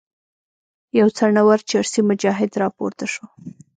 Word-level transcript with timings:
یو 0.99 1.07
څڼور 1.17 1.59
چرسي 1.69 2.01
مجاهد 2.09 2.51
راپورته 2.63 3.05
شو. 3.13 3.25